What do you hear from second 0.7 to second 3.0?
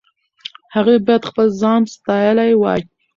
هغې باید خپل ځان ساتلی وای.